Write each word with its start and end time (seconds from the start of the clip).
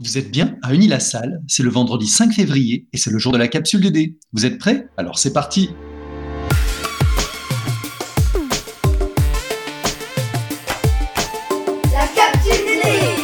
Vous 0.00 0.16
êtes 0.16 0.30
bien 0.30 0.56
à 0.62 0.74
Unis-la-Salle, 0.74 1.42
c'est 1.48 1.64
le 1.64 1.70
vendredi 1.70 2.06
5 2.06 2.32
février 2.32 2.86
et 2.92 2.96
c'est 2.96 3.10
le 3.10 3.18
jour 3.18 3.32
de 3.32 3.36
la 3.36 3.48
capsule 3.48 3.80
de 3.80 3.88
dés. 3.88 4.16
Vous 4.32 4.46
êtes 4.46 4.56
prêts? 4.56 4.86
Alors 4.96 5.18
c'est 5.18 5.32
parti 5.32 5.70
La 11.92 12.06
capsule 12.14 12.64
des 12.64 12.76
dés 12.80 13.16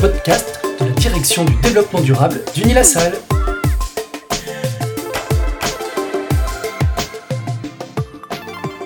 Podcast 0.00 0.60
de 0.80 0.84
la 0.84 0.90
direction 0.94 1.44
du 1.44 1.54
développement 1.62 2.00
durable 2.00 2.40
d'Unis-la-Salle. 2.56 3.14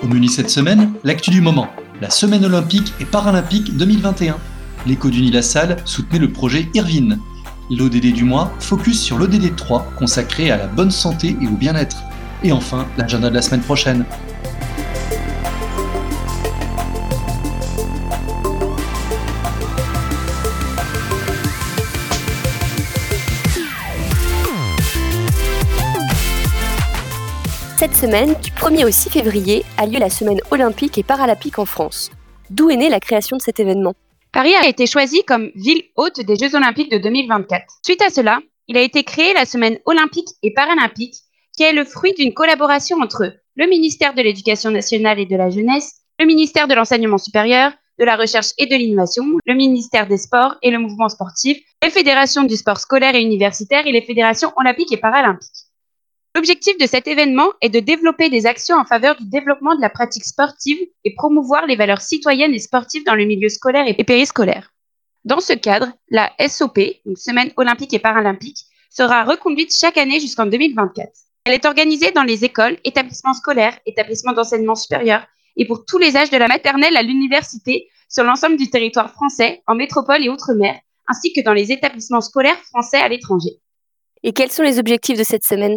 Au 0.03 0.07
menu 0.07 0.29
cette 0.29 0.51
semaine, 0.51 0.93
l'actu 1.03 1.31
du 1.31 1.41
moment, 1.41 1.69
la 2.03 2.11
semaine 2.11 2.45
olympique 2.45 2.93
et 3.01 3.07
paralympique 3.07 3.75
2021. 3.75 4.37
L'écho 4.85 5.11
d'Uni-la-Salle 5.11 5.77
soutenait 5.85 6.19
le 6.19 6.33
projet 6.33 6.69
Irvine. 6.75 7.21
L'ODD 7.71 8.13
du 8.13 8.25
mois 8.25 8.53
focus 8.59 9.01
sur 9.01 9.17
l'ODD 9.17 9.55
3 9.55 9.93
consacré 9.97 10.51
à 10.51 10.57
la 10.57 10.67
bonne 10.67 10.91
santé 10.91 11.37
et 11.41 11.47
au 11.47 11.53
bien-être. 11.53 12.03
Et 12.43 12.51
enfin, 12.51 12.89
l'agenda 12.99 13.31
de 13.31 13.35
la 13.35 13.43
semaine 13.43 13.61
prochaine. 13.61 14.05
Cette 27.77 27.97
semaine, 27.97 28.35
du 28.43 28.51
1er 28.51 28.85
au 28.85 28.91
6 28.91 29.11
février, 29.11 29.65
a 29.77 29.87
lieu 29.87 29.99
la 29.99 30.11
semaine 30.11 30.41
olympique 30.51 30.99
et 30.99 31.03
paralympique 31.03 31.59
en 31.59 31.65
France. 31.65 32.11
D'où 32.51 32.71
est 32.71 32.77
née 32.77 32.89
la 32.89 33.01
création 33.01 33.37
de 33.37 33.43
cet 33.43 33.61
événement? 33.61 33.95
Paris 34.33 34.55
a 34.55 34.67
été 34.67 34.87
choisi 34.87 35.23
comme 35.25 35.51
ville 35.55 35.83
hôte 35.95 36.21
des 36.21 36.37
Jeux 36.37 36.55
olympiques 36.55 36.91
de 36.91 36.97
2024. 36.97 37.67
Suite 37.85 38.01
à 38.01 38.09
cela, 38.09 38.41
il 38.67 38.79
a 38.79 38.81
été 38.81 39.05
créé 39.05 39.35
la 39.35 39.45
semaine 39.45 39.79
olympique 39.85 40.29
et 40.43 40.55
paralympique, 40.55 41.17
qui 41.55 41.65
est 41.65 41.75
le 41.75 41.85
fruit 41.85 42.15
d'une 42.15 42.33
collaboration 42.33 42.97
entre 43.03 43.35
le 43.57 43.67
ministère 43.67 44.15
de 44.15 44.23
l'Éducation 44.23 44.71
nationale 44.71 45.21
et 45.21 45.27
de 45.27 45.37
la 45.37 45.51
jeunesse, 45.51 46.01
le 46.19 46.25
ministère 46.25 46.67
de 46.67 46.73
l'enseignement 46.73 47.19
supérieur, 47.19 47.73
de 47.99 48.07
la 48.07 48.17
recherche 48.17 48.53
et 48.57 48.65
de 48.65 48.75
l'innovation, 48.75 49.25
le 49.45 49.55
ministère 49.55 50.07
des 50.07 50.17
Sports 50.17 50.57
et 50.63 50.71
le 50.71 50.79
mouvement 50.79 51.11
sportif, 51.11 51.59
les 51.83 51.91
fédérations 51.91 52.45
du 52.45 52.57
sport 52.57 52.79
scolaire 52.79 53.15
et 53.15 53.21
universitaire 53.21 53.87
et 53.87 53.93
les 53.93 54.01
fédérations 54.01 54.55
olympiques 54.57 54.93
et 54.93 54.97
paralympiques. 54.97 55.67
L'objectif 56.35 56.79
de 56.79 56.87
cet 56.87 57.09
événement 57.09 57.49
est 57.61 57.69
de 57.69 57.81
développer 57.81 58.31
des 58.31 58.47
actions 58.47 58.77
en 58.77 58.87
faveur 58.87 59.17
du 59.17 59.29
développement 59.29 59.75
de 59.75 59.83
la 59.83 59.91
pratique 59.91 60.25
sportive 60.25 60.79
et 61.05 61.15
promouvoir 61.15 61.67
les 61.67 61.77
valeurs 61.77 62.01
citoyennes 62.01 62.55
et 62.55 62.59
sportives 62.59 63.05
dans 63.05 63.15
le 63.15 63.27
milieu 63.27 63.51
scolaire 63.51 63.85
et 63.87 64.05
périscolaire. 64.05 64.73
Dans 65.25 65.41
ce 65.41 65.53
cadre, 65.53 65.93
la 66.09 66.33
SOP, 66.49 66.81
donc 67.05 67.19
Semaine 67.19 67.53
olympique 67.57 67.93
et 67.93 67.99
paralympique, 67.99 68.65
sera 68.89 69.25
reconduite 69.25 69.75
chaque 69.75 69.99
année 69.99 70.21
jusqu'en 70.21 70.47
2024. 70.47 71.11
Elle 71.45 71.55
est 71.55 71.67
organisée 71.67 72.13
dans 72.13 72.23
les 72.23 72.45
écoles, 72.45 72.79
établissements 72.85 73.35
scolaires, 73.35 73.79
établissements 73.85 74.33
d'enseignement 74.33 74.75
supérieur 74.75 75.27
et 75.57 75.67
pour 75.67 75.85
tous 75.85 75.99
les 75.99 76.17
âges 76.17 76.31
de 76.31 76.39
la 76.39 76.49
maternelle 76.49 76.97
à 76.97 77.03
l'université 77.03 77.89
sur 78.09 78.25
l'ensemble 78.25 78.57
du 78.57 78.71
territoire 78.71 79.11
français, 79.11 79.63
en 79.67 79.75
métropole 79.75 80.25
et 80.25 80.29
outre-mer, 80.29 80.79
ainsi 81.09 81.33
que 81.33 81.43
dans 81.43 81.53
les 81.53 81.73
établissements 81.73 82.21
scolaires 82.21 82.61
français 82.65 82.99
à 82.99 83.09
l'étranger. 83.09 83.61
Et 84.23 84.33
quels 84.33 84.51
sont 84.51 84.63
les 84.63 84.79
objectifs 84.79 85.19
de 85.19 85.25
cette 85.25 85.45
semaine? 85.45 85.77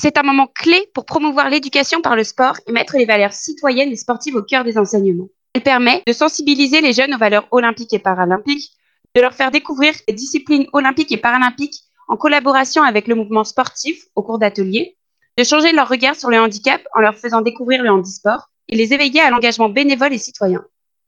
C'est 0.00 0.16
un 0.16 0.22
moment 0.22 0.46
clé 0.46 0.88
pour 0.94 1.04
promouvoir 1.04 1.50
l'éducation 1.50 2.00
par 2.00 2.16
le 2.16 2.24
sport 2.24 2.56
et 2.66 2.72
mettre 2.72 2.96
les 2.96 3.04
valeurs 3.04 3.34
citoyennes 3.34 3.90
et 3.90 3.96
sportives 3.96 4.34
au 4.34 4.42
cœur 4.42 4.64
des 4.64 4.78
enseignements. 4.78 5.28
Elle 5.52 5.62
permet 5.62 6.02
de 6.06 6.14
sensibiliser 6.14 6.80
les 6.80 6.94
jeunes 6.94 7.12
aux 7.12 7.18
valeurs 7.18 7.46
olympiques 7.50 7.92
et 7.92 7.98
paralympiques, 7.98 8.70
de 9.14 9.20
leur 9.20 9.34
faire 9.34 9.50
découvrir 9.50 9.92
les 10.08 10.14
disciplines 10.14 10.66
olympiques 10.72 11.12
et 11.12 11.18
paralympiques 11.18 11.82
en 12.08 12.16
collaboration 12.16 12.82
avec 12.82 13.08
le 13.08 13.14
mouvement 13.14 13.44
sportif 13.44 14.04
au 14.14 14.22
cours 14.22 14.38
d'ateliers, 14.38 14.96
de 15.36 15.44
changer 15.44 15.70
leur 15.72 15.88
regard 15.88 16.16
sur 16.16 16.30
le 16.30 16.40
handicap 16.40 16.80
en 16.94 17.00
leur 17.00 17.16
faisant 17.16 17.42
découvrir 17.42 17.82
le 17.82 17.90
handisport 17.90 18.48
et 18.68 18.76
les 18.76 18.94
éveiller 18.94 19.20
à 19.20 19.28
l'engagement 19.28 19.68
bénévole 19.68 20.14
et 20.14 20.18
citoyen. 20.18 20.64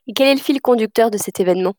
Et 0.06 0.12
quel 0.12 0.28
est 0.28 0.34
le 0.34 0.40
fil 0.40 0.60
conducteur 0.60 1.10
de 1.10 1.16
cet 1.16 1.40
événement? 1.40 1.72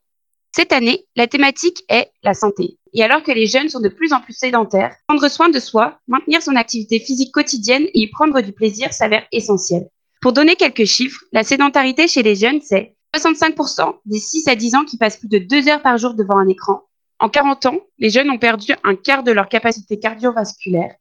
Cette 0.50 0.72
année, 0.72 1.06
la 1.14 1.28
thématique 1.28 1.84
est 1.88 2.10
la 2.24 2.34
santé. 2.34 2.76
Et 2.94 3.02
alors 3.02 3.24
que 3.24 3.32
les 3.32 3.46
jeunes 3.46 3.68
sont 3.68 3.80
de 3.80 3.88
plus 3.88 4.12
en 4.12 4.20
plus 4.20 4.34
sédentaires, 4.34 4.94
prendre 5.08 5.26
soin 5.28 5.48
de 5.48 5.58
soi, 5.58 5.98
maintenir 6.06 6.40
son 6.40 6.54
activité 6.54 7.00
physique 7.00 7.32
quotidienne 7.32 7.82
et 7.92 8.00
y 8.02 8.06
prendre 8.06 8.40
du 8.40 8.52
plaisir 8.52 8.92
s'avère 8.92 9.26
essentiel. 9.32 9.88
Pour 10.22 10.32
donner 10.32 10.54
quelques 10.54 10.84
chiffres, 10.84 11.20
la 11.32 11.42
sédentarité 11.42 12.06
chez 12.06 12.22
les 12.22 12.36
jeunes, 12.36 12.60
c'est 12.62 12.94
65% 13.16 13.96
des 14.06 14.18
6 14.18 14.46
à 14.46 14.54
10 14.54 14.76
ans 14.76 14.84
qui 14.84 14.96
passent 14.96 15.16
plus 15.16 15.28
de 15.28 15.38
2 15.38 15.68
heures 15.68 15.82
par 15.82 15.98
jour 15.98 16.14
devant 16.14 16.38
un 16.38 16.48
écran. 16.48 16.82
En 17.18 17.28
40 17.28 17.66
ans, 17.66 17.78
les 17.98 18.10
jeunes 18.10 18.30
ont 18.30 18.38
perdu 18.38 18.72
un 18.84 18.94
quart 18.94 19.24
de 19.24 19.32
leur 19.32 19.48
capacité 19.48 19.98
cardiovasculaire. 19.98 20.94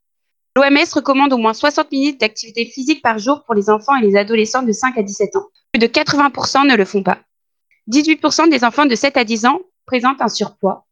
L'OMS 0.56 0.94
recommande 0.94 1.34
au 1.34 1.38
moins 1.38 1.54
60 1.54 1.92
minutes 1.92 2.20
d'activité 2.20 2.66
physique 2.66 3.04
par 3.04 3.20
jour 3.20 3.44
pour 3.46 3.54
les 3.54 3.70
enfants 3.70 3.96
et 3.96 4.02
les 4.06 4.16
adolescents 4.16 4.64
de 4.64 4.72
5 4.72 4.98
à 4.98 5.04
17 5.04 5.36
ans. 5.36 5.46
Plus 5.72 5.80
de 5.80 5.88
80% 5.88 6.68
ne 6.68 6.75
le 6.75 6.86
font 6.86 7.04
pas. 7.04 7.20
18% 7.92 8.50
des 8.50 8.64
enfants 8.64 8.86
de 8.86 8.96
7 8.96 9.18
à 9.18 9.24
10 9.24 9.46
ans 9.46 9.60
présentent 9.86 10.22
un 10.22 10.28
surpoids 10.28 10.86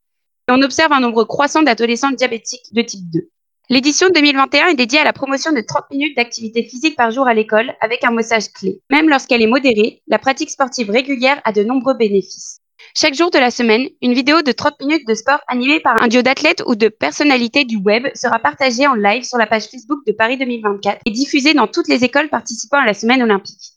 on 0.52 0.62
observe 0.62 0.92
un 0.92 1.00
nombre 1.00 1.24
croissant 1.24 1.64
d'adolescents 1.64 2.12
diabétiques 2.12 2.74
de 2.74 2.82
type 2.82 3.10
2. 3.10 3.30
L'édition 3.70 4.10
2021 4.14 4.68
est 4.68 4.76
dédiée 4.76 5.00
à 5.00 5.06
la 5.06 5.14
promotion 5.14 5.54
de 5.54 5.62
30 5.62 5.86
minutes 5.92 6.18
d'activité 6.18 6.64
physique 6.64 6.98
par 6.98 7.10
jour 7.12 7.26
à 7.26 7.34
l'école 7.34 7.74
avec 7.80 8.04
un 8.04 8.12
message 8.12 8.52
clé. 8.52 8.82
Même 8.90 9.08
lorsqu'elle 9.08 9.42
est 9.42 9.48
modérée, 9.48 10.02
la 10.08 10.20
pratique 10.20 10.50
sportive 10.50 10.90
régulière 10.90 11.42
a 11.46 11.54
de 11.54 11.64
nombreux 11.64 11.94
bénéfices. 11.94 12.60
Chaque 12.94 13.14
jour 13.14 13.32
de 13.32 13.38
la 13.38 13.50
semaine, 13.50 13.88
une 14.02 14.14
vidéo 14.14 14.42
de 14.42 14.52
30 14.52 14.82
minutes 14.82 15.08
de 15.08 15.14
sport 15.14 15.40
animée 15.48 15.80
par 15.80 16.02
un 16.04 16.10
duo 16.10 16.22
d'athlètes 16.22 16.64
ou 16.66 16.76
de 16.76 16.90
personnalités 16.90 17.64
du 17.64 17.78
web 17.78 18.08
sera 18.14 18.40
partagée 18.40 18.88
en 18.88 18.96
live 18.96 19.24
sur 19.24 19.38
la 19.38 19.48
page 19.48 19.68
Facebook 19.68 20.00
de 20.06 20.12
Paris 20.12 20.38
2024 20.38 21.00
et 21.06 21.12
diffusée 21.12 21.54
dans 21.54 21.68
toutes 21.68 21.88
les 21.88 22.04
écoles 22.04 22.28
participant 22.28 22.80
à 22.80 22.86
la 22.86 22.94
semaine 22.94 23.22
olympique. 23.22 23.72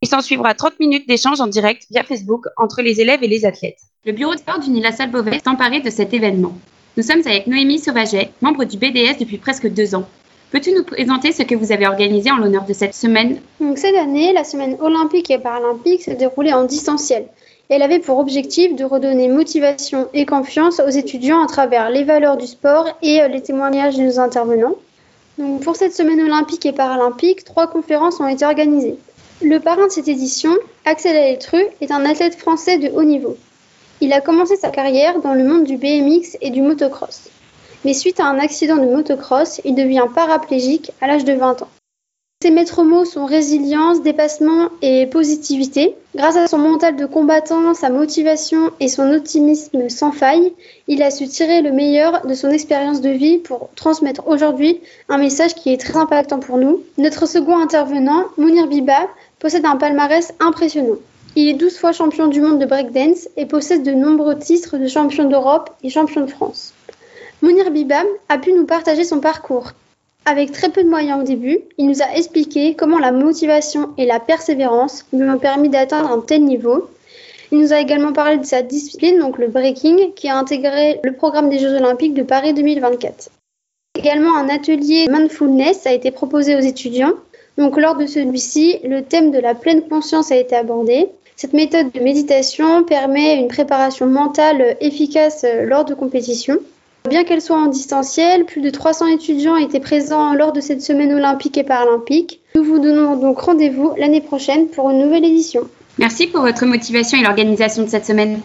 Il 0.00 0.08
s'en 0.08 0.20
suivra 0.20 0.54
30 0.54 0.78
minutes 0.78 1.08
d'échange 1.08 1.40
en 1.40 1.48
direct 1.48 1.86
via 1.90 2.04
Facebook 2.04 2.44
entre 2.56 2.82
les 2.82 3.00
élèves 3.00 3.24
et 3.24 3.28
les 3.28 3.44
athlètes. 3.44 3.80
Le 4.06 4.12
bureau 4.12 4.32
de 4.32 4.38
sport 4.38 4.60
du 4.60 4.70
Nila-Salle 4.70 5.10
Beauvais 5.10 5.36
est 5.36 5.46
emparé 5.46 5.80
de 5.80 5.90
cet 5.90 6.14
événement. 6.14 6.54
Nous 6.96 7.02
sommes 7.02 7.20
avec 7.26 7.46
Noémie 7.46 7.78
Sauvaget, 7.78 8.30
membre 8.40 8.64
du 8.64 8.78
BDS 8.78 9.18
depuis 9.20 9.36
presque 9.36 9.68
deux 9.68 9.94
ans. 9.94 10.06
Peux-tu 10.50 10.72
nous 10.72 10.84
présenter 10.84 11.32
ce 11.32 11.42
que 11.42 11.54
vous 11.54 11.70
avez 11.70 11.86
organisé 11.86 12.30
en 12.30 12.38
l'honneur 12.38 12.64
de 12.64 12.72
cette 12.72 12.94
semaine? 12.94 13.42
Cette 13.76 13.94
année, 13.96 14.32
la 14.32 14.44
semaine 14.44 14.78
olympique 14.80 15.30
et 15.30 15.38
paralympique 15.38 16.00
s'est 16.00 16.14
déroulée 16.14 16.54
en 16.54 16.64
distanciel. 16.64 17.26
Elle 17.68 17.82
avait 17.82 17.98
pour 17.98 18.18
objectif 18.18 18.74
de 18.74 18.84
redonner 18.84 19.28
motivation 19.28 20.08
et 20.14 20.24
confiance 20.24 20.80
aux 20.80 20.88
étudiants 20.88 21.44
à 21.44 21.46
travers 21.46 21.90
les 21.90 22.04
valeurs 22.04 22.38
du 22.38 22.46
sport 22.46 22.86
et 23.02 23.20
euh, 23.20 23.28
les 23.28 23.42
témoignages 23.42 23.98
de 23.98 24.02
nos 24.02 24.18
intervenants. 24.18 24.76
Pour 25.60 25.76
cette 25.76 25.92
semaine 25.92 26.22
olympique 26.22 26.64
et 26.64 26.72
paralympique, 26.72 27.44
trois 27.44 27.66
conférences 27.66 28.18
ont 28.18 28.28
été 28.28 28.46
organisées. 28.46 28.96
Le 29.42 29.60
parrain 29.60 29.88
de 29.88 29.92
cette 29.92 30.08
édition, 30.08 30.56
Axel 30.86 31.14
Aletru, 31.14 31.62
est 31.82 31.90
un 31.90 32.06
athlète 32.06 32.36
français 32.36 32.78
de 32.78 32.88
haut 32.88 33.04
niveau. 33.04 33.36
Il 34.02 34.12
a 34.12 34.20
commencé 34.20 34.56
sa 34.56 34.70
carrière 34.70 35.20
dans 35.20 35.34
le 35.34 35.44
monde 35.44 35.64
du 35.64 35.76
BMX 35.76 36.38
et 36.40 36.50
du 36.50 36.62
motocross. 36.62 37.28
Mais 37.84 37.92
suite 37.92 38.20
à 38.20 38.26
un 38.26 38.38
accident 38.38 38.76
de 38.76 38.86
motocross, 38.86 39.60
il 39.64 39.74
devient 39.74 40.06
paraplégique 40.14 40.90
à 41.00 41.06
l'âge 41.06 41.24
de 41.24 41.32
20 41.32 41.62
ans. 41.62 41.68
Ses 42.42 42.50
maîtres 42.50 42.84
mots 42.84 43.04
sont 43.04 43.26
résilience, 43.26 44.00
dépassement 44.00 44.70
et 44.80 45.04
positivité. 45.04 45.94
Grâce 46.14 46.36
à 46.36 46.46
son 46.46 46.56
mental 46.56 46.96
de 46.96 47.04
combattant, 47.04 47.74
sa 47.74 47.90
motivation 47.90 48.70
et 48.80 48.88
son 48.88 49.12
optimisme 49.12 49.90
sans 49.90 50.10
faille, 50.10 50.54
il 50.88 51.02
a 51.02 51.10
su 51.10 51.28
tirer 51.28 51.60
le 51.60 51.70
meilleur 51.70 52.26
de 52.26 52.32
son 52.32 52.48
expérience 52.48 53.02
de 53.02 53.10
vie 53.10 53.36
pour 53.36 53.68
transmettre 53.76 54.26
aujourd'hui 54.26 54.80
un 55.10 55.18
message 55.18 55.54
qui 55.54 55.70
est 55.70 55.76
très 55.76 55.98
impactant 55.98 56.38
pour 56.38 56.56
nous. 56.56 56.82
Notre 56.96 57.26
second 57.26 57.58
intervenant, 57.58 58.24
Mounir 58.38 58.66
Biba, 58.68 59.08
possède 59.38 59.66
un 59.66 59.76
palmarès 59.76 60.32
impressionnant. 60.40 60.96
Il 61.36 61.48
est 61.48 61.54
12 61.54 61.78
fois 61.78 61.92
champion 61.92 62.26
du 62.26 62.40
monde 62.40 62.58
de 62.58 62.66
breakdance 62.66 63.28
et 63.36 63.46
possède 63.46 63.84
de 63.84 63.92
nombreux 63.92 64.36
titres 64.36 64.78
de 64.78 64.88
champion 64.88 65.24
d'Europe 65.24 65.70
et 65.82 65.88
champion 65.88 66.22
de 66.22 66.30
France. 66.30 66.74
Mounir 67.40 67.70
Bibam 67.70 68.06
a 68.28 68.38
pu 68.38 68.52
nous 68.52 68.66
partager 68.66 69.04
son 69.04 69.20
parcours. 69.20 69.70
Avec 70.26 70.52
très 70.52 70.70
peu 70.70 70.82
de 70.82 70.88
moyens 70.88 71.20
au 71.20 71.22
début, 71.22 71.60
il 71.78 71.86
nous 71.86 72.02
a 72.02 72.16
expliqué 72.16 72.74
comment 72.74 72.98
la 72.98 73.12
motivation 73.12 73.90
et 73.96 74.06
la 74.06 74.20
persévérance 74.20 75.06
lui 75.12 75.28
ont 75.28 75.38
permis 75.38 75.68
d'atteindre 75.68 76.10
un 76.10 76.20
tel 76.20 76.44
niveau. 76.44 76.90
Il 77.52 77.58
nous 77.58 77.72
a 77.72 77.80
également 77.80 78.12
parlé 78.12 78.36
de 78.36 78.44
sa 78.44 78.62
discipline, 78.62 79.18
donc 79.18 79.38
le 79.38 79.48
breaking, 79.48 80.12
qui 80.14 80.28
a 80.28 80.36
intégré 80.36 81.00
le 81.02 81.12
programme 81.12 81.48
des 81.48 81.58
Jeux 81.58 81.74
Olympiques 81.74 82.14
de 82.14 82.22
Paris 82.22 82.54
2024. 82.54 83.30
Également, 83.98 84.36
un 84.36 84.48
atelier 84.48 85.06
mindfulness 85.08 85.86
a 85.86 85.92
été 85.92 86.10
proposé 86.10 86.54
aux 86.54 86.60
étudiants. 86.60 87.14
Donc, 87.56 87.76
lors 87.76 87.96
de 87.96 88.06
celui-ci, 88.06 88.78
le 88.84 89.02
thème 89.02 89.30
de 89.30 89.38
la 89.38 89.54
pleine 89.54 89.88
conscience 89.88 90.30
a 90.30 90.36
été 90.36 90.54
abordé. 90.54 91.08
Cette 91.40 91.54
méthode 91.54 91.90
de 91.92 92.00
méditation 92.00 92.84
permet 92.84 93.36
une 93.36 93.48
préparation 93.48 94.04
mentale 94.04 94.76
efficace 94.82 95.46
lors 95.64 95.86
de 95.86 95.94
compétitions. 95.94 96.58
Bien 97.08 97.24
qu'elle 97.24 97.40
soit 97.40 97.56
en 97.56 97.68
distanciel, 97.68 98.44
plus 98.44 98.60
de 98.60 98.68
300 98.68 99.06
étudiants 99.06 99.56
étaient 99.56 99.80
présents 99.80 100.34
lors 100.34 100.52
de 100.52 100.60
cette 100.60 100.82
semaine 100.82 101.14
olympique 101.14 101.56
et 101.56 101.64
paralympique. 101.64 102.42
Nous 102.56 102.62
vous 102.62 102.78
donnons 102.78 103.16
donc 103.16 103.40
rendez-vous 103.40 103.94
l'année 103.96 104.20
prochaine 104.20 104.66
pour 104.66 104.90
une 104.90 104.98
nouvelle 104.98 105.24
édition. 105.24 105.62
Merci 105.98 106.26
pour 106.26 106.42
votre 106.42 106.66
motivation 106.66 107.16
et 107.18 107.22
l'organisation 107.22 107.84
de 107.84 107.88
cette 107.88 108.04
semaine. 108.04 108.40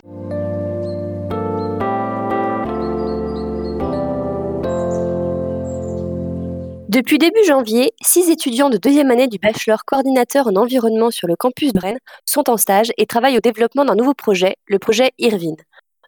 Depuis 6.96 7.18
début 7.18 7.44
janvier, 7.46 7.92
six 8.02 8.30
étudiants 8.30 8.70
de 8.70 8.78
deuxième 8.78 9.12
année 9.12 9.28
du 9.28 9.38
bachelor 9.38 9.84
coordinateur 9.84 10.48
en 10.48 10.56
environnement 10.56 11.12
sur 11.12 11.28
le 11.28 11.36
campus 11.36 11.74
de 11.74 11.80
Rennes 11.82 12.00
sont 12.24 12.50
en 12.50 12.56
stage 12.56 12.88
et 12.98 13.06
travaillent 13.06 13.36
au 13.36 13.42
développement 13.42 13.84
d'un 13.84 13.96
nouveau 13.96 14.14
projet, 14.14 14.56
le 14.66 14.80
projet 14.80 15.12
Irvine. 15.20 15.58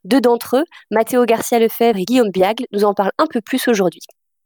Deux 0.06 0.22
d'entre 0.22 0.56
eux, 0.56 0.64
Mathéo 0.90 1.26
Garcia 1.26 1.60
Lefebvre 1.60 2.00
et 2.00 2.06
Guillaume 2.06 2.30
Biagle, 2.32 2.68
nous 2.72 2.86
en 2.86 2.94
parlent 2.94 3.12
un 3.18 3.26
peu 3.26 3.42
plus 3.42 3.68
aujourd'hui. 3.68 4.00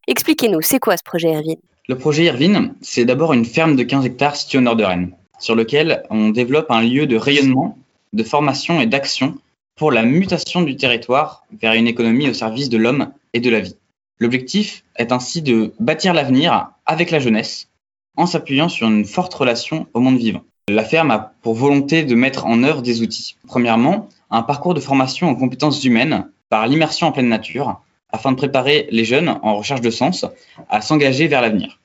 Expliquez-nous, 0.07 0.63
c'est 0.63 0.79
quoi 0.79 0.97
ce 0.97 1.03
projet 1.03 1.31
Irvine? 1.31 1.59
Le 1.87 1.95
projet 1.95 2.23
Irvine, 2.23 2.73
c'est 2.81 3.05
d'abord 3.05 3.33
une 3.33 3.45
ferme 3.45 3.75
de 3.75 3.83
15 3.83 4.03
hectares 4.07 4.35
située 4.35 4.57
au 4.57 4.61
nord 4.61 4.77
de 4.77 4.83
Rennes, 4.83 5.11
sur 5.37 5.53
lequel 5.53 6.01
on 6.09 6.29
développe 6.29 6.71
un 6.71 6.81
lieu 6.81 7.05
de 7.05 7.17
rayonnement, 7.17 7.77
de 8.13 8.23
formation 8.23 8.81
et 8.81 8.87
d'action 8.87 9.35
pour 9.75 9.91
la 9.91 10.01
mutation 10.01 10.63
du 10.63 10.75
territoire 10.75 11.43
vers 11.61 11.73
une 11.73 11.85
économie 11.85 12.27
au 12.27 12.33
service 12.33 12.69
de 12.69 12.79
l'homme 12.79 13.11
et 13.33 13.41
de 13.41 13.51
la 13.51 13.59
vie. 13.59 13.75
L'objectif 14.21 14.83
est 14.97 15.11
ainsi 15.11 15.41
de 15.41 15.73
bâtir 15.79 16.13
l'avenir 16.13 16.69
avec 16.85 17.09
la 17.09 17.17
jeunesse 17.17 17.69
en 18.15 18.27
s'appuyant 18.27 18.69
sur 18.69 18.87
une 18.87 19.03
forte 19.03 19.33
relation 19.33 19.87
au 19.95 19.99
monde 19.99 20.19
vivant. 20.19 20.43
La 20.69 20.83
ferme 20.83 21.09
a 21.09 21.33
pour 21.41 21.55
volonté 21.55 22.03
de 22.03 22.13
mettre 22.13 22.45
en 22.45 22.61
œuvre 22.61 22.83
des 22.83 23.01
outils. 23.01 23.35
Premièrement, 23.47 24.09
un 24.29 24.43
parcours 24.43 24.75
de 24.75 24.79
formation 24.79 25.27
en 25.27 25.33
compétences 25.33 25.83
humaines 25.83 26.29
par 26.49 26.67
l'immersion 26.67 27.07
en 27.07 27.11
pleine 27.11 27.29
nature 27.29 27.81
afin 28.09 28.31
de 28.31 28.37
préparer 28.37 28.87
les 28.91 29.05
jeunes 29.05 29.39
en 29.41 29.55
recherche 29.55 29.81
de 29.81 29.89
sens 29.89 30.27
à 30.69 30.81
s'engager 30.81 31.27
vers 31.27 31.41
l'avenir. 31.41 31.79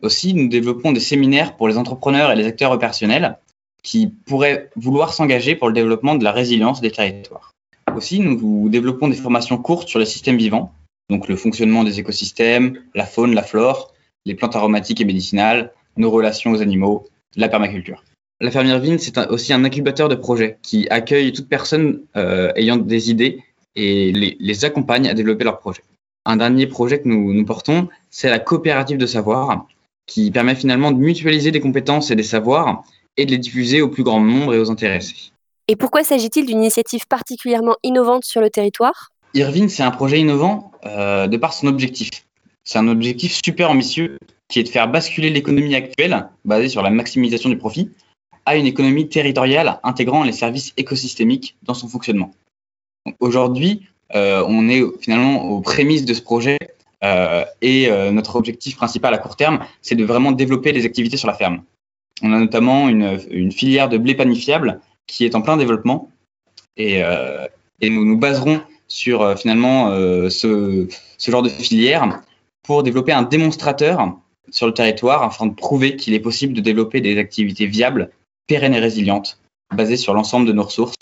Aussi, 0.00 0.34
nous 0.34 0.46
développons 0.46 0.92
des 0.92 1.00
séminaires 1.00 1.56
pour 1.56 1.66
les 1.66 1.76
entrepreneurs 1.76 2.30
et 2.30 2.36
les 2.36 2.46
acteurs 2.46 2.70
opérationnels 2.70 3.36
qui 3.82 4.06
pourraient 4.06 4.70
vouloir 4.76 5.12
s'engager 5.12 5.56
pour 5.56 5.66
le 5.66 5.74
développement 5.74 6.14
de 6.14 6.22
la 6.22 6.30
résilience 6.30 6.80
des 6.80 6.92
territoires. 6.92 7.52
Aussi, 7.96 8.20
nous 8.20 8.68
développons 8.68 9.08
des 9.08 9.16
formations 9.16 9.58
courtes 9.58 9.88
sur 9.88 9.98
les 9.98 10.06
systèmes 10.06 10.36
vivants 10.36 10.72
donc 11.08 11.28
le 11.28 11.36
fonctionnement 11.36 11.84
des 11.84 12.00
écosystèmes, 12.00 12.78
la 12.94 13.06
faune, 13.06 13.34
la 13.34 13.42
flore, 13.42 13.94
les 14.24 14.34
plantes 14.34 14.56
aromatiques 14.56 15.00
et 15.00 15.04
médicinales, 15.04 15.72
nos 15.96 16.10
relations 16.10 16.52
aux 16.52 16.62
animaux, 16.62 17.06
la 17.36 17.48
permaculture. 17.48 18.04
La 18.40 18.50
ferme 18.50 18.68
Irvine, 18.68 18.98
c'est 18.98 19.18
aussi 19.30 19.52
un 19.52 19.64
incubateur 19.64 20.08
de 20.08 20.14
projets 20.14 20.58
qui 20.62 20.88
accueille 20.90 21.32
toute 21.32 21.48
personne 21.48 22.02
euh, 22.16 22.52
ayant 22.54 22.76
des 22.76 23.10
idées 23.10 23.42
et 23.74 24.12
les, 24.12 24.64
accompagne 24.64 25.08
à 25.08 25.14
développer 25.14 25.44
leurs 25.44 25.58
projets. 25.58 25.82
Un 26.24 26.36
dernier 26.36 26.66
projet 26.66 27.00
que 27.00 27.08
nous, 27.08 27.32
nous 27.32 27.44
portons, 27.44 27.88
c'est 28.10 28.28
la 28.28 28.38
coopérative 28.38 28.98
de 28.98 29.06
savoir, 29.06 29.66
qui 30.06 30.30
permet 30.30 30.54
finalement 30.54 30.92
de 30.92 30.98
mutualiser 30.98 31.50
des 31.50 31.60
compétences 31.60 32.10
et 32.10 32.16
des 32.16 32.22
savoirs 32.22 32.84
et 33.16 33.26
de 33.26 33.30
les 33.32 33.38
diffuser 33.38 33.82
au 33.82 33.88
plus 33.88 34.04
grand 34.04 34.20
nombre 34.20 34.54
et 34.54 34.58
aux 34.58 34.70
intéressés. 34.70 35.32
Et 35.66 35.76
pourquoi 35.76 36.04
s'agit-il 36.04 36.46
d'une 36.46 36.58
initiative 36.58 37.06
particulièrement 37.08 37.76
innovante 37.82 38.24
sur 38.24 38.40
le 38.40 38.50
territoire? 38.50 39.10
Irvine, 39.34 39.68
c'est 39.68 39.82
un 39.82 39.90
projet 39.90 40.20
innovant 40.20 40.72
euh, 40.86 41.26
de 41.26 41.36
par 41.36 41.52
son 41.52 41.66
objectif. 41.66 42.10
C'est 42.64 42.78
un 42.78 42.88
objectif 42.88 43.38
super 43.44 43.70
ambitieux 43.70 44.18
qui 44.48 44.60
est 44.60 44.64
de 44.64 44.68
faire 44.68 44.88
basculer 44.88 45.30
l'économie 45.30 45.74
actuelle, 45.74 46.28
basée 46.44 46.68
sur 46.68 46.82
la 46.82 46.90
maximisation 46.90 47.50
du 47.50 47.58
profit, 47.58 47.90
à 48.46 48.56
une 48.56 48.66
économie 48.66 49.08
territoriale 49.08 49.78
intégrant 49.82 50.24
les 50.24 50.32
services 50.32 50.72
écosystémiques 50.76 51.56
dans 51.62 51.74
son 51.74 51.88
fonctionnement. 51.88 52.30
Aujourd'hui, 53.20 53.86
euh, 54.14 54.42
on 54.48 54.68
est 54.68 54.82
finalement 55.00 55.44
aux 55.44 55.60
prémices 55.60 56.06
de 56.06 56.14
ce 56.14 56.22
projet 56.22 56.58
euh, 57.04 57.44
et 57.60 57.90
notre 58.10 58.36
objectif 58.36 58.76
principal 58.76 59.12
à 59.12 59.18
court 59.18 59.36
terme, 59.36 59.60
c'est 59.82 59.94
de 59.94 60.04
vraiment 60.04 60.32
développer 60.32 60.72
les 60.72 60.86
activités 60.86 61.18
sur 61.18 61.28
la 61.28 61.34
ferme. 61.34 61.62
On 62.22 62.32
a 62.32 62.38
notamment 62.38 62.88
une, 62.88 63.52
filière 63.52 63.88
de 63.88 63.98
blé 63.98 64.14
panifiable 64.14 64.80
qui 65.06 65.24
est 65.24 65.34
en 65.34 65.42
plein 65.42 65.56
développement 65.56 66.10
et 66.76 67.02
nous 67.82 68.04
nous 68.04 68.18
baserons 68.18 68.62
sur 68.88 69.22
euh, 69.22 69.36
finalement 69.36 69.90
euh, 69.90 70.30
ce, 70.30 70.88
ce, 71.18 71.30
genre 71.30 71.42
de 71.42 71.48
filière 71.48 72.22
pour 72.62 72.82
développer 72.82 73.12
un 73.12 73.22
démonstrateur 73.22 74.16
sur 74.50 74.66
le 74.66 74.74
territoire 74.74 75.22
afin 75.22 75.46
de 75.46 75.54
prouver 75.54 75.96
qu'il 75.96 76.14
est 76.14 76.20
possible 76.20 76.54
de 76.54 76.60
développer 76.60 77.00
des 77.00 77.18
activités 77.18 77.66
viables, 77.66 78.10
pérennes 78.46 78.74
et 78.74 78.80
résilientes, 78.80 79.38
basées 79.74 79.96
sur 79.96 80.14
l'ensemble 80.14 80.46
de 80.46 80.52
nos 80.52 80.64
ressources 80.64 80.94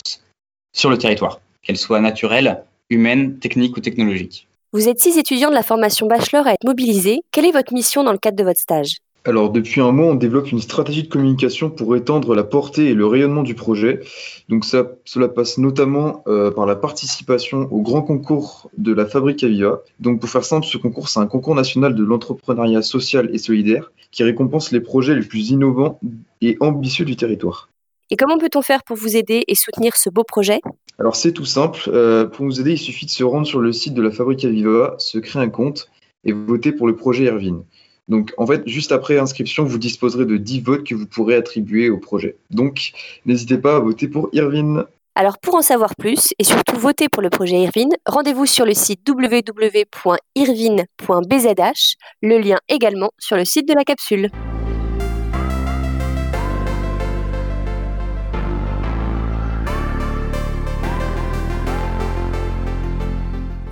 sur 0.75 0.89
le 0.89 0.97
territoire, 0.97 1.39
qu'elles 1.63 1.77
soient 1.77 2.01
naturelles, 2.01 2.63
humaines, 2.89 3.39
techniques 3.39 3.77
ou 3.77 3.79
technologiques. 3.79 4.47
Vous 4.73 4.89
êtes 4.89 4.99
six 4.99 5.17
étudiants 5.17 5.49
de 5.49 5.55
la 5.55 5.63
formation 5.63 6.07
bachelor 6.07 6.45
à 6.45 6.53
être 6.53 6.65
mobilisés. 6.65 7.21
Quelle 7.31 7.45
est 7.45 7.51
votre 7.51 7.73
mission 7.73 8.03
dans 8.03 8.11
le 8.11 8.17
cadre 8.17 8.37
de 8.37 8.43
votre 8.43 8.59
stage? 8.59 8.97
Alors 9.27 9.49
depuis 9.49 9.81
un 9.81 9.91
mois, 9.91 10.05
on 10.05 10.15
développe 10.15 10.53
une 10.53 10.61
stratégie 10.61 11.03
de 11.03 11.09
communication 11.09 11.69
pour 11.69 11.97
étendre 11.97 12.33
la 12.33 12.45
portée 12.45 12.85
et 12.85 12.93
le 12.93 13.05
rayonnement 13.05 13.43
du 13.43 13.55
projet. 13.55 13.99
Donc 14.47 14.63
ça, 14.63 14.89
cela 15.03 15.27
passe 15.27 15.57
notamment 15.57 16.23
euh, 16.27 16.49
par 16.49 16.65
la 16.65 16.77
participation 16.77 17.67
au 17.69 17.81
grand 17.81 18.01
concours 18.01 18.71
de 18.77 18.93
la 18.93 19.05
Fabrique 19.05 19.43
Aviva. 19.43 19.81
Donc 19.99 20.21
pour 20.21 20.29
faire 20.29 20.45
simple, 20.45 20.65
ce 20.65 20.77
concours, 20.77 21.09
c'est 21.09 21.19
un 21.19 21.27
concours 21.27 21.55
national 21.55 21.93
de 21.93 22.05
l'entrepreneuriat 22.05 22.81
social 22.81 23.29
et 23.33 23.37
solidaire 23.37 23.91
qui 24.11 24.23
récompense 24.23 24.71
les 24.71 24.79
projets 24.79 25.13
les 25.13 25.27
plus 25.27 25.49
innovants 25.49 25.99
et 26.39 26.55
ambitieux 26.61 27.03
du 27.03 27.17
territoire. 27.17 27.69
Et 28.09 28.15
comment 28.15 28.37
peut-on 28.37 28.61
faire 28.61 28.85
pour 28.85 28.95
vous 28.95 29.17
aider 29.17 29.43
et 29.49 29.55
soutenir 29.55 29.97
ce 29.97 30.09
beau 30.09 30.23
projet? 30.23 30.61
Alors 30.99 31.17
c'est 31.17 31.33
tout 31.33 31.43
simple. 31.43 31.81
Euh, 31.89 32.25
pour 32.25 32.45
nous 32.45 32.61
aider, 32.61 32.71
il 32.71 32.77
suffit 32.77 33.05
de 33.05 33.11
se 33.11 33.25
rendre 33.25 33.45
sur 33.45 33.59
le 33.59 33.73
site 33.73 33.93
de 33.93 34.01
la 34.01 34.11
Fabrique 34.11 34.45
Aviva, 34.45 34.95
se 34.99 35.17
créer 35.17 35.41
un 35.41 35.49
compte 35.49 35.89
et 36.23 36.31
voter 36.31 36.71
pour 36.71 36.87
le 36.87 36.95
projet 36.95 37.25
Erwin. 37.25 37.65
Donc, 38.07 38.33
en 38.37 38.47
fait, 38.47 38.63
juste 38.65 38.91
après 38.91 39.19
inscription, 39.19 39.65
vous 39.65 39.77
disposerez 39.77 40.25
de 40.25 40.37
10 40.37 40.61
votes 40.61 40.83
que 40.85 40.95
vous 40.95 41.07
pourrez 41.07 41.35
attribuer 41.35 41.89
au 41.89 41.97
projet. 41.97 42.37
Donc, 42.49 42.93
n'hésitez 43.25 43.57
pas 43.57 43.75
à 43.75 43.79
voter 43.79 44.07
pour 44.07 44.29
Irvine. 44.31 44.85
Alors, 45.15 45.37
pour 45.39 45.55
en 45.55 45.61
savoir 45.61 45.95
plus 45.97 46.29
et 46.37 46.43
surtout 46.43 46.77
voter 46.77 47.09
pour 47.09 47.23
le 47.23 47.29
projet 47.29 47.63
Irvine, 47.63 47.93
rendez-vous 48.05 48.45
sur 48.45 48.65
le 48.65 48.73
site 48.73 49.01
www.irvine.bzh, 49.07 51.95
le 52.21 52.37
lien 52.37 52.57
également 52.69 53.09
sur 53.17 53.35
le 53.35 53.43
site 53.43 53.67
de 53.67 53.73
la 53.73 53.83
capsule. 53.83 54.29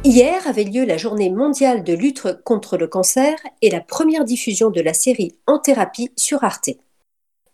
Hier 0.06 0.48
avait 0.48 0.66
lieu 0.66 0.86
la 0.86 0.98
journée 0.98 1.32
mondiale 1.32 1.84
de 1.84 1.94
lutte 1.94 2.28
contre 2.44 2.78
le 2.78 2.86
cancer 2.86 3.36
et 3.64 3.72
la 3.72 3.82
première 3.82 4.24
diffusion 4.24 4.70
de 4.70 4.80
la 4.80 4.94
série 4.94 5.36
En 5.48 5.58
thérapie 5.58 6.12
sur 6.16 6.44
Arte. 6.44 6.70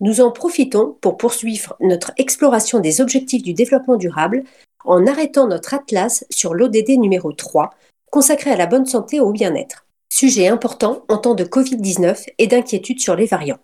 Nous 0.01 0.19
en 0.19 0.31
profitons 0.31 0.97
pour 0.99 1.15
poursuivre 1.15 1.77
notre 1.79 2.11
exploration 2.17 2.81
des 2.81 2.99
objectifs 2.99 3.41
du 3.41 3.53
développement 3.53 3.95
durable 3.95 4.43
en 4.83 5.07
arrêtant 5.07 5.47
notre 5.47 5.75
atlas 5.75 6.25
sur 6.29 6.53
l'ODD 6.53 6.99
numéro 6.99 7.31
3, 7.31 7.69
consacré 8.11 8.51
à 8.51 8.57
la 8.57 8.67
bonne 8.67 8.85
santé 8.85 9.15
et 9.15 9.21
au 9.21 9.31
bien-être. 9.31 9.85
Sujet 10.11 10.49
important 10.49 11.05
en 11.07 11.19
temps 11.19 11.35
de 11.35 11.45
Covid-19 11.45 12.25
et 12.37 12.47
d'inquiétude 12.47 12.99
sur 12.99 13.15
les 13.15 13.27
variants. 13.27 13.59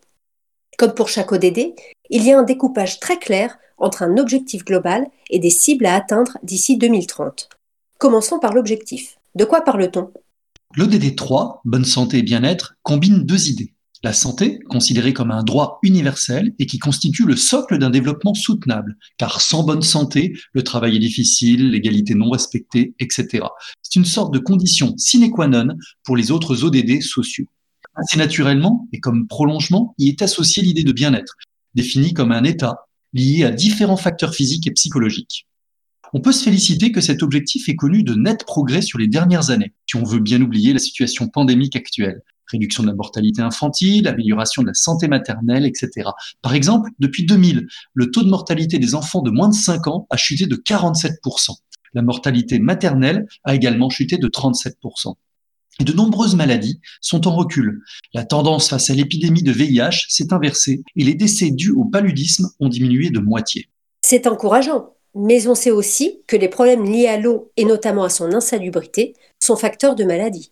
Comme 0.78 0.94
pour 0.94 1.10
chaque 1.10 1.34
ODD, 1.34 1.74
il 2.10 2.24
y 2.24 2.32
a 2.32 2.40
un 2.40 2.44
découpage 2.44 3.02
très 3.02 3.20
clair 3.20 3.60
entre 3.78 4.04
un 4.04 4.16
objectif 4.18 4.64
global 4.64 5.08
et 5.30 5.40
des 5.40 5.50
cibles 5.50 5.88
à 5.88 5.96
atteindre 5.96 6.38
d'ici 6.42 6.78
2030. 6.78 7.50
Commençons 8.00 8.38
par 8.38 8.54
l'objectif. 8.54 9.18
De 9.34 9.44
quoi 9.44 9.62
parle-t-on? 9.62 10.12
L'ODD 10.76 11.16
3, 11.16 11.62
bonne 11.66 11.84
santé 11.84 12.20
et 12.20 12.22
bien-être, 12.22 12.76
combine 12.84 13.24
deux 13.24 13.50
idées. 13.50 13.74
La 14.04 14.14
santé, 14.14 14.60
considérée 14.70 15.14
comme 15.14 15.32
un 15.32 15.42
droit 15.42 15.80
universel 15.82 16.54
et 16.60 16.68
qui 16.68 16.78
constitue 16.78 17.26
le 17.26 17.36
socle 17.36 17.80
d'un 17.80 17.90
développement 17.90 18.36
soutenable, 18.36 18.98
car 19.18 19.42
sans 19.42 19.64
bonne 19.64 19.82
santé, 19.82 20.38
le 20.54 20.64
travail 20.64 20.96
est 20.96 21.00
difficile, 21.00 21.72
l'égalité 21.72 22.14
non 22.14 22.30
respectée, 22.30 22.94
etc. 23.00 23.46
C'est 23.82 23.96
une 23.96 24.06
sorte 24.06 24.32
de 24.32 24.38
condition 24.38 24.94
sine 24.98 25.32
qua 25.32 25.48
non 25.48 25.70
pour 26.04 26.16
les 26.16 26.30
autres 26.30 26.64
ODD 26.64 27.02
sociaux. 27.02 27.48
Assez 27.96 28.20
naturellement, 28.20 28.88
et 28.94 29.00
comme 29.00 29.28
prolongement, 29.28 29.96
y 29.98 30.10
est 30.10 30.22
associée 30.22 30.62
l'idée 30.62 30.84
de 30.84 30.92
bien-être, 30.92 31.34
définie 31.74 32.14
comme 32.14 32.32
un 32.32 32.44
état 32.44 32.86
lié 33.14 33.44
à 33.44 33.50
différents 33.50 33.98
facteurs 33.98 34.36
physiques 34.36 34.68
et 34.68 34.72
psychologiques. 34.72 35.47
On 36.14 36.22
peut 36.22 36.32
se 36.32 36.44
féliciter 36.44 36.92
que 36.92 37.02
cet 37.02 37.22
objectif 37.22 37.68
ait 37.68 37.76
connu 37.76 38.04
de 38.04 38.14
nets 38.14 38.46
progrès 38.46 38.82
sur 38.82 38.98
les 38.98 39.08
dernières 39.08 39.50
années, 39.50 39.74
si 39.86 39.98
on 39.98 40.04
veut 40.04 40.20
bien 40.20 40.42
oublier 40.42 40.74
la 40.74 40.80
situation 40.80 41.28
pandémique 41.28 41.76
actuelle. 41.76 42.22
Réduction 42.50 42.84
de 42.84 42.88
la 42.88 42.96
mortalité 42.96 43.42
infantile, 43.42 44.08
amélioration 44.08 44.62
de 44.62 44.68
la 44.68 44.74
santé 44.74 45.10
maternelle, 45.10 45.66
etc. 45.66 46.10
Par 46.42 46.54
exemple, 46.54 46.92
depuis 47.00 47.26
2000, 47.26 47.68
le 47.94 48.12
taux 48.12 48.24
de 48.24 48.30
mortalité 48.30 48.80
des 48.80 48.96
enfants 48.96 49.22
de 49.22 49.32
moins 49.32 49.50
de 49.50 49.54
5 49.54 49.88
ans 49.88 50.08
a 50.10 50.16
chuté 50.16 50.46
de 50.46 50.56
47%. 50.56 51.58
La 51.94 52.02
mortalité 52.02 52.60
maternelle 52.60 53.26
a 53.44 53.54
également 53.54 53.90
chuté 53.90 54.18
de 54.18 54.28
37%. 54.30 55.16
Et 55.80 55.84
de 55.84 55.94
nombreuses 55.94 56.36
maladies 56.36 56.80
sont 57.02 57.28
en 57.28 57.36
recul. 57.36 57.82
La 58.14 58.24
tendance 58.24 58.70
face 58.70 58.90
à 58.90 58.94
l'épidémie 58.94 59.44
de 59.44 59.52
VIH 59.52 60.06
s'est 60.08 60.34
inversée 60.34 60.84
et 60.96 61.04
les 61.04 61.16
décès 61.16 61.52
dus 61.52 61.72
au 61.72 61.86
paludisme 61.86 62.50
ont 62.60 62.70
diminué 62.70 63.10
de 63.10 63.20
moitié. 63.20 63.70
C'est 64.02 64.26
encourageant 64.26 64.97
mais 65.18 65.48
on 65.48 65.56
sait 65.56 65.72
aussi 65.72 66.22
que 66.28 66.36
les 66.36 66.48
problèmes 66.48 66.84
liés 66.84 67.08
à 67.08 67.18
l'eau, 67.18 67.52
et 67.58 67.66
notamment 67.66 68.04
à 68.04 68.10
son 68.10 68.34
insalubrité, 68.34 69.14
sont 69.40 69.56
facteurs 69.56 69.96
de 69.96 70.04
maladie. 70.04 70.52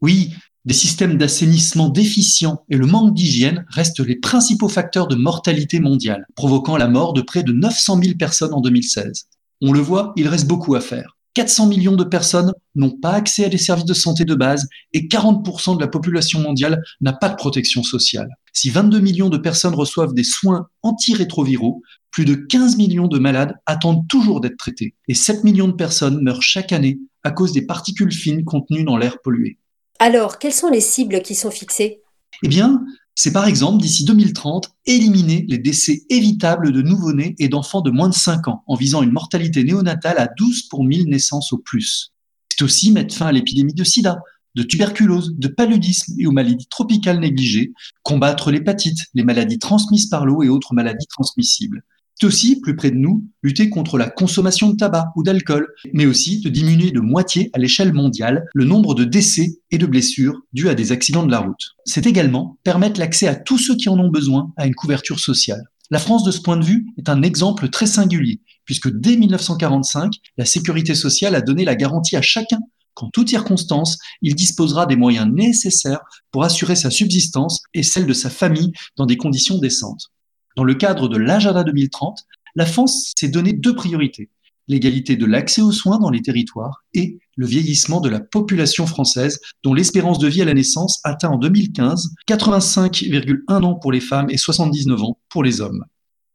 Oui, 0.00 0.32
des 0.64 0.74
systèmes 0.74 1.16
d'assainissement 1.16 1.88
déficients 1.88 2.64
et 2.68 2.76
le 2.76 2.86
manque 2.86 3.14
d'hygiène 3.14 3.64
restent 3.68 4.00
les 4.00 4.16
principaux 4.16 4.68
facteurs 4.68 5.06
de 5.06 5.14
mortalité 5.14 5.78
mondiale, 5.78 6.26
provoquant 6.34 6.76
la 6.76 6.88
mort 6.88 7.12
de 7.12 7.22
près 7.22 7.44
de 7.44 7.52
900 7.52 8.00
000 8.02 8.16
personnes 8.18 8.52
en 8.52 8.60
2016. 8.60 9.26
On 9.62 9.72
le 9.72 9.80
voit, 9.80 10.12
il 10.16 10.26
reste 10.26 10.46
beaucoup 10.46 10.74
à 10.74 10.80
faire. 10.80 11.16
400 11.34 11.66
millions 11.66 11.96
de 11.96 12.04
personnes 12.04 12.52
n'ont 12.74 12.98
pas 12.98 13.12
accès 13.12 13.44
à 13.44 13.48
des 13.48 13.58
services 13.58 13.84
de 13.84 13.94
santé 13.94 14.24
de 14.24 14.34
base 14.34 14.66
et 14.92 15.06
40% 15.06 15.76
de 15.76 15.80
la 15.80 15.86
population 15.86 16.40
mondiale 16.40 16.82
n'a 17.00 17.12
pas 17.12 17.28
de 17.28 17.36
protection 17.36 17.82
sociale. 17.82 18.28
Si 18.58 18.70
22 18.70 19.00
millions 19.00 19.28
de 19.28 19.36
personnes 19.36 19.74
reçoivent 19.74 20.14
des 20.14 20.24
soins 20.24 20.68
antirétroviraux, 20.80 21.82
plus 22.10 22.24
de 22.24 22.34
15 22.34 22.78
millions 22.78 23.06
de 23.06 23.18
malades 23.18 23.54
attendent 23.66 24.08
toujours 24.08 24.40
d'être 24.40 24.56
traités 24.56 24.94
et 25.08 25.14
7 25.14 25.44
millions 25.44 25.68
de 25.68 25.74
personnes 25.74 26.22
meurent 26.22 26.40
chaque 26.40 26.72
année 26.72 26.98
à 27.22 27.32
cause 27.32 27.52
des 27.52 27.66
particules 27.66 28.14
fines 28.14 28.44
contenues 28.44 28.84
dans 28.84 28.96
l'air 28.96 29.20
pollué. 29.20 29.58
Alors, 29.98 30.38
quelles 30.38 30.54
sont 30.54 30.70
les 30.70 30.80
cibles 30.80 31.20
qui 31.20 31.34
sont 31.34 31.50
fixées? 31.50 32.00
Eh 32.42 32.48
bien, 32.48 32.82
c'est 33.14 33.30
par 33.30 33.46
exemple 33.46 33.82
d'ici 33.82 34.06
2030 34.06 34.70
éliminer 34.86 35.44
les 35.50 35.58
décès 35.58 36.04
évitables 36.08 36.72
de 36.72 36.80
nouveau-nés 36.80 37.34
et 37.38 37.50
d'enfants 37.50 37.82
de 37.82 37.90
moins 37.90 38.08
de 38.08 38.14
5 38.14 38.48
ans 38.48 38.64
en 38.66 38.74
visant 38.74 39.02
une 39.02 39.12
mortalité 39.12 39.64
néonatale 39.64 40.16
à 40.16 40.30
12 40.34 40.62
pour 40.70 40.82
1000 40.82 41.10
naissances 41.10 41.52
au 41.52 41.58
plus. 41.58 42.14
C'est 42.48 42.64
aussi 42.64 42.90
mettre 42.90 43.14
fin 43.14 43.26
à 43.26 43.32
l'épidémie 43.32 43.74
de 43.74 43.84
sida, 43.84 44.16
de 44.56 44.62
tuberculose, 44.62 45.34
de 45.36 45.48
paludisme 45.48 46.14
et 46.18 46.26
aux 46.26 46.32
maladies 46.32 46.66
tropicales 46.66 47.20
négligées, 47.20 47.72
combattre 48.02 48.50
l'hépatite, 48.50 48.98
les 49.14 49.22
maladies 49.22 49.58
transmises 49.58 50.06
par 50.06 50.24
l'eau 50.24 50.42
et 50.42 50.48
autres 50.48 50.74
maladies 50.74 51.06
transmissibles. 51.06 51.82
C'est 52.18 52.26
aussi, 52.26 52.60
plus 52.62 52.74
près 52.74 52.90
de 52.90 52.96
nous, 52.96 53.26
lutter 53.42 53.68
contre 53.68 53.98
la 53.98 54.08
consommation 54.08 54.70
de 54.70 54.76
tabac 54.76 55.12
ou 55.16 55.22
d'alcool, 55.22 55.68
mais 55.92 56.06
aussi 56.06 56.40
de 56.40 56.48
diminuer 56.48 56.90
de 56.90 57.00
moitié 57.00 57.50
à 57.52 57.58
l'échelle 57.58 57.92
mondiale 57.92 58.46
le 58.54 58.64
nombre 58.64 58.94
de 58.94 59.04
décès 59.04 59.58
et 59.70 59.76
de 59.76 59.84
blessures 59.84 60.40
dus 60.54 60.70
à 60.70 60.74
des 60.74 60.92
accidents 60.92 61.26
de 61.26 61.30
la 61.30 61.40
route. 61.40 61.74
C'est 61.84 62.06
également 62.06 62.58
permettre 62.64 62.98
l'accès 62.98 63.28
à 63.28 63.34
tous 63.34 63.58
ceux 63.58 63.76
qui 63.76 63.90
en 63.90 63.98
ont 63.98 64.08
besoin 64.08 64.50
à 64.56 64.66
une 64.66 64.74
couverture 64.74 65.20
sociale. 65.20 65.62
La 65.90 65.98
France, 65.98 66.24
de 66.24 66.30
ce 66.30 66.40
point 66.40 66.56
de 66.56 66.64
vue, 66.64 66.86
est 66.96 67.10
un 67.10 67.22
exemple 67.22 67.68
très 67.68 67.86
singulier, 67.86 68.40
puisque 68.64 68.90
dès 68.90 69.16
1945, 69.16 70.14
la 70.38 70.46
sécurité 70.46 70.94
sociale 70.94 71.34
a 71.34 71.42
donné 71.42 71.66
la 71.66 71.76
garantie 71.76 72.16
à 72.16 72.22
chacun 72.22 72.60
qu'en 72.96 73.08
toutes 73.10 73.28
circonstances, 73.28 73.98
il 74.22 74.34
disposera 74.34 74.86
des 74.86 74.96
moyens 74.96 75.28
nécessaires 75.32 76.00
pour 76.32 76.42
assurer 76.42 76.74
sa 76.74 76.90
subsistance 76.90 77.62
et 77.72 77.84
celle 77.84 78.06
de 78.06 78.12
sa 78.12 78.30
famille 78.30 78.72
dans 78.96 79.06
des 79.06 79.16
conditions 79.16 79.58
décentes. 79.58 80.10
Dans 80.56 80.64
le 80.64 80.74
cadre 80.74 81.08
de 81.08 81.16
l'agenda 81.16 81.62
2030, 81.62 82.18
la 82.56 82.66
France 82.66 83.12
s'est 83.16 83.28
donné 83.28 83.52
deux 83.52 83.76
priorités 83.76 84.30
l'égalité 84.68 85.16
de 85.16 85.26
l'accès 85.26 85.62
aux 85.62 85.72
soins 85.72 85.98
dans 85.98 86.10
les 86.10 86.22
territoires 86.22 86.84
et 86.94 87.18
le 87.36 87.46
vieillissement 87.46 88.00
de 88.00 88.08
la 88.08 88.20
population 88.20 88.86
française, 88.86 89.40
dont 89.62 89.74
l'espérance 89.74 90.18
de 90.18 90.28
vie 90.28 90.42
à 90.42 90.44
la 90.44 90.54
naissance 90.54 91.00
atteint 91.04 91.30
en 91.30 91.38
2015 91.38 92.14
85,1 92.28 93.62
ans 93.62 93.74
pour 93.74 93.92
les 93.92 94.00
femmes 94.00 94.30
et 94.30 94.36
79 94.36 95.02
ans 95.02 95.18
pour 95.28 95.44
les 95.44 95.60
hommes. 95.60 95.84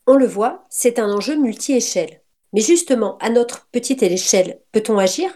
On 0.08 0.16
le 0.16 0.28
voit, 0.28 0.66
c'est 0.70 1.00
un 1.00 1.12
enjeu 1.12 1.38
multi-échelle. 1.38 2.22
Mais 2.54 2.62
justement, 2.62 3.18
à 3.20 3.30
notre 3.30 3.68
petite 3.72 4.04
échelle, 4.04 4.60
peut-on 4.72 4.98
agir? 4.98 5.30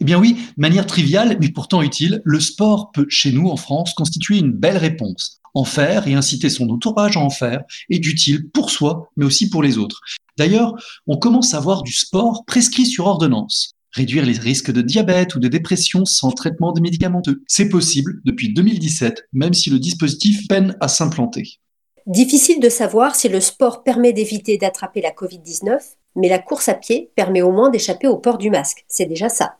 Eh 0.00 0.04
bien 0.04 0.18
oui, 0.18 0.34
de 0.34 0.60
manière 0.60 0.86
triviale, 0.86 1.36
mais 1.40 1.48
pourtant 1.48 1.82
utile, 1.82 2.20
le 2.24 2.40
sport 2.40 2.90
peut, 2.92 3.06
chez 3.08 3.32
nous 3.32 3.48
en 3.48 3.56
France, 3.56 3.94
constituer 3.94 4.38
une 4.38 4.52
belle 4.52 4.76
réponse 4.76 5.40
en 5.56 5.64
faire 5.64 6.06
et 6.06 6.14
inciter 6.14 6.50
son 6.50 6.68
entourage 6.68 7.16
à 7.16 7.20
en 7.20 7.30
faire 7.30 7.62
est 7.88 8.06
utile 8.06 8.50
pour 8.50 8.70
soi, 8.70 9.10
mais 9.16 9.24
aussi 9.24 9.48
pour 9.48 9.62
les 9.62 9.78
autres. 9.78 10.00
D'ailleurs, 10.36 10.74
on 11.06 11.16
commence 11.16 11.54
à 11.54 11.60
voir 11.60 11.82
du 11.82 11.92
sport 11.92 12.44
prescrit 12.46 12.84
sur 12.84 13.06
ordonnance. 13.06 13.72
Réduire 13.92 14.26
les 14.26 14.38
risques 14.38 14.70
de 14.70 14.82
diabète 14.82 15.34
ou 15.34 15.40
de 15.40 15.48
dépression 15.48 16.04
sans 16.04 16.30
traitement 16.30 16.72
de 16.72 16.82
médicamenteux. 16.82 17.42
C'est 17.46 17.70
possible 17.70 18.20
depuis 18.26 18.52
2017, 18.52 19.28
même 19.32 19.54
si 19.54 19.70
le 19.70 19.78
dispositif 19.78 20.46
peine 20.46 20.76
à 20.80 20.88
s'implanter. 20.88 21.58
Difficile 22.06 22.60
de 22.60 22.68
savoir 22.68 23.14
si 23.14 23.30
le 23.30 23.40
sport 23.40 23.82
permet 23.82 24.12
d'éviter 24.12 24.58
d'attraper 24.58 25.00
la 25.00 25.10
Covid-19, 25.10 25.78
mais 26.16 26.28
la 26.28 26.38
course 26.38 26.68
à 26.68 26.74
pied 26.74 27.10
permet 27.16 27.40
au 27.40 27.50
moins 27.50 27.70
d'échapper 27.70 28.06
au 28.06 28.18
port 28.18 28.36
du 28.36 28.50
masque. 28.50 28.84
C'est 28.88 29.06
déjà 29.06 29.30
ça. 29.30 29.56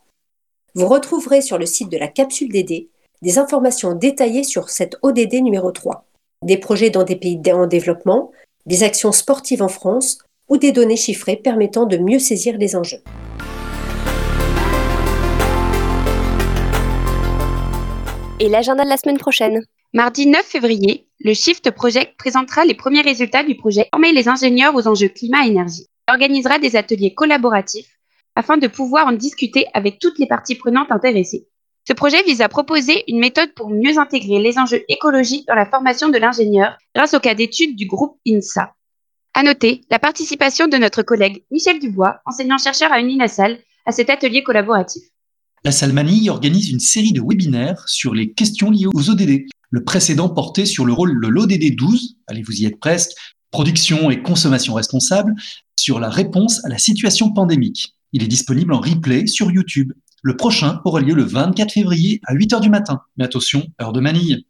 Vous 0.76 0.88
retrouverez 0.88 1.40
sur 1.40 1.56
le 1.56 1.64
site 1.64 1.88
de 1.88 1.96
la 1.96 2.06
capsule 2.06 2.52
DD 2.52 2.90
des 3.22 3.38
informations 3.38 3.94
détaillées 3.94 4.44
sur 4.44 4.68
cette 4.68 4.98
ODD 5.00 5.40
numéro 5.40 5.72
3, 5.72 6.04
des 6.42 6.58
projets 6.58 6.90
dans 6.90 7.02
des 7.02 7.16
pays 7.16 7.40
en 7.50 7.66
développement, 7.66 8.30
des 8.66 8.82
actions 8.82 9.10
sportives 9.10 9.62
en 9.62 9.68
France 9.68 10.18
ou 10.50 10.58
des 10.58 10.72
données 10.72 10.98
chiffrées 10.98 11.36
permettant 11.36 11.86
de 11.86 11.96
mieux 11.96 12.18
saisir 12.18 12.58
les 12.58 12.76
enjeux. 12.76 13.00
Et 18.38 18.50
l'agenda 18.50 18.84
de 18.84 18.90
la 18.90 18.98
semaine 18.98 19.16
prochaine 19.16 19.62
Mardi 19.94 20.26
9 20.26 20.44
février, 20.44 21.08
le 21.20 21.32
Shift 21.32 21.70
Project 21.70 22.18
présentera 22.18 22.66
les 22.66 22.74
premiers 22.74 23.00
résultats 23.00 23.44
du 23.44 23.56
projet 23.56 23.88
Former 23.94 24.12
les 24.12 24.28
ingénieurs 24.28 24.74
aux 24.74 24.86
enjeux 24.86 25.08
climat-énergie. 25.08 25.86
Il 26.06 26.12
organisera 26.12 26.58
des 26.58 26.76
ateliers 26.76 27.14
collaboratifs 27.14 27.95
afin 28.36 28.58
de 28.58 28.68
pouvoir 28.68 29.08
en 29.08 29.12
discuter 29.12 29.66
avec 29.74 29.98
toutes 29.98 30.18
les 30.18 30.26
parties 30.26 30.54
prenantes 30.54 30.92
intéressées. 30.92 31.48
Ce 31.88 31.92
projet 31.92 32.22
vise 32.24 32.40
à 32.40 32.48
proposer 32.48 33.04
une 33.08 33.18
méthode 33.18 33.54
pour 33.54 33.70
mieux 33.70 33.98
intégrer 33.98 34.40
les 34.40 34.58
enjeux 34.58 34.84
écologiques 34.88 35.46
dans 35.48 35.54
la 35.54 35.66
formation 35.66 36.08
de 36.08 36.18
l'ingénieur 36.18 36.76
grâce 36.94 37.14
au 37.14 37.20
cas 37.20 37.34
d'étude 37.34 37.76
du 37.76 37.86
groupe 37.86 38.18
INSA. 38.28 38.74
À 39.34 39.42
noter 39.42 39.82
la 39.90 39.98
participation 39.98 40.66
de 40.66 40.76
notre 40.76 41.02
collègue 41.02 41.44
Michel 41.50 41.78
Dubois, 41.78 42.20
enseignant-chercheur 42.26 42.92
à 42.92 43.00
Uninasal, 43.00 43.58
à 43.84 43.92
cet 43.92 44.10
atelier 44.10 44.42
collaboratif. 44.42 45.02
La 45.64 45.72
Salmanie 45.72 46.28
organise 46.28 46.70
une 46.70 46.80
série 46.80 47.12
de 47.12 47.20
webinaires 47.20 47.88
sur 47.88 48.14
les 48.14 48.32
questions 48.32 48.70
liées 48.70 48.86
aux 48.92 49.10
ODD. 49.10 49.46
Le 49.70 49.84
précédent 49.84 50.28
portait 50.28 50.66
sur 50.66 50.84
le 50.86 50.92
rôle 50.92 51.20
de 51.20 51.28
l'ODD 51.28 51.76
12, 51.76 52.16
allez 52.26 52.42
vous 52.42 52.62
y 52.62 52.66
êtes 52.66 52.78
presque, 52.80 53.12
production 53.50 54.10
et 54.10 54.22
consommation 54.22 54.74
responsable, 54.74 55.34
sur 55.76 56.00
la 56.00 56.08
réponse 56.08 56.64
à 56.64 56.68
la 56.68 56.78
situation 56.78 57.32
pandémique. 57.32 57.95
Il 58.12 58.22
est 58.22 58.28
disponible 58.28 58.72
en 58.72 58.80
replay 58.80 59.26
sur 59.26 59.50
YouTube. 59.50 59.92
Le 60.22 60.36
prochain 60.36 60.80
aura 60.84 61.00
lieu 61.00 61.14
le 61.14 61.22
24 61.22 61.72
février 61.72 62.20
à 62.26 62.34
8h 62.34 62.60
du 62.60 62.70
matin. 62.70 63.00
Mais 63.16 63.24
attention, 63.24 63.64
heure 63.80 63.92
de 63.92 64.00
manille. 64.00 64.44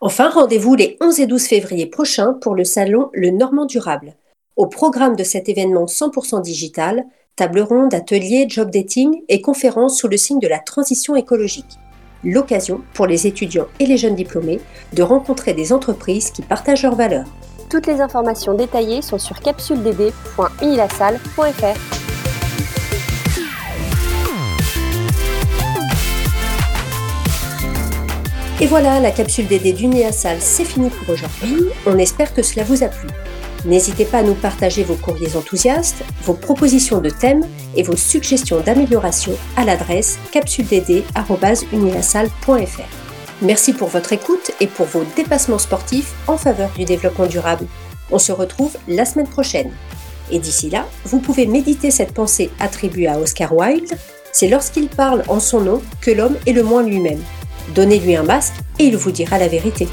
Enfin, 0.00 0.28
rendez-vous 0.28 0.74
les 0.74 0.96
11 1.00 1.20
et 1.20 1.26
12 1.26 1.44
février 1.44 1.86
prochains 1.86 2.34
pour 2.34 2.54
le 2.54 2.64
salon 2.64 3.10
Le 3.12 3.30
Normand 3.30 3.66
Durable. 3.66 4.14
Au 4.56 4.66
programme 4.66 5.16
de 5.16 5.24
cet 5.24 5.48
événement 5.48 5.86
100% 5.86 6.42
digital, 6.42 7.04
table 7.36 7.60
ronde, 7.60 7.94
ateliers, 7.94 8.46
job 8.48 8.70
dating 8.70 9.22
et 9.28 9.40
conférences 9.40 9.98
sous 9.98 10.08
le 10.08 10.16
signe 10.16 10.40
de 10.40 10.48
la 10.48 10.58
transition 10.58 11.16
écologique. 11.16 11.78
L'occasion 12.22 12.82
pour 12.94 13.06
les 13.06 13.26
étudiants 13.26 13.66
et 13.80 13.86
les 13.86 13.98
jeunes 13.98 14.14
diplômés 14.14 14.60
de 14.92 15.02
rencontrer 15.02 15.54
des 15.54 15.72
entreprises 15.72 16.30
qui 16.30 16.42
partagent 16.42 16.82
leurs 16.82 16.96
valeurs. 16.96 17.26
Toutes 17.70 17.86
les 17.86 18.00
informations 18.00 18.54
détaillées 18.54 19.02
sont 19.02 19.18
sur 19.18 19.40
capsuleddd.unilassal.fr. 19.40 22.13
Et 28.60 28.66
voilà, 28.66 29.00
la 29.00 29.10
capsule 29.10 29.48
DD 29.48 29.72
d'Uniasal, 29.72 30.36
c'est 30.38 30.64
fini 30.64 30.88
pour 30.88 31.12
aujourd'hui. 31.12 31.64
On 31.86 31.98
espère 31.98 32.32
que 32.32 32.42
cela 32.42 32.62
vous 32.62 32.84
a 32.84 32.88
plu. 32.88 33.08
N'hésitez 33.64 34.04
pas 34.04 34.18
à 34.18 34.22
nous 34.22 34.34
partager 34.34 34.84
vos 34.84 34.94
courriers 34.94 35.34
enthousiastes, 35.36 36.04
vos 36.22 36.34
propositions 36.34 37.00
de 37.00 37.10
thèmes 37.10 37.44
et 37.74 37.82
vos 37.82 37.96
suggestions 37.96 38.60
d'amélioration 38.60 39.32
à 39.56 39.64
l'adresse 39.64 40.20
capsuleddd.unilassal.fr. 40.30 42.88
Merci 43.42 43.72
pour 43.72 43.88
votre 43.88 44.12
écoute 44.12 44.52
et 44.60 44.68
pour 44.68 44.86
vos 44.86 45.02
dépassements 45.16 45.58
sportifs 45.58 46.14
en 46.28 46.36
faveur 46.36 46.70
du 46.76 46.84
développement 46.84 47.26
durable. 47.26 47.66
On 48.12 48.20
se 48.20 48.30
retrouve 48.30 48.76
la 48.86 49.04
semaine 49.04 49.26
prochaine. 49.26 49.72
Et 50.30 50.38
d'ici 50.38 50.70
là, 50.70 50.86
vous 51.06 51.18
pouvez 51.18 51.46
méditer 51.46 51.90
cette 51.90 52.14
pensée 52.14 52.52
attribuée 52.60 53.08
à 53.08 53.18
Oscar 53.18 53.52
Wilde. 53.52 53.98
C'est 54.30 54.48
lorsqu'il 54.48 54.86
parle 54.88 55.24
en 55.26 55.40
son 55.40 55.60
nom 55.60 55.82
que 56.00 56.12
l'homme 56.12 56.36
est 56.46 56.52
le 56.52 56.62
moins 56.62 56.84
lui-même. 56.84 57.20
Donnez-lui 57.74 58.16
un 58.16 58.22
masque 58.22 58.54
et 58.78 58.84
il 58.84 58.96
vous 58.96 59.10
dira 59.10 59.38
la 59.38 59.48
vérité. 59.48 59.88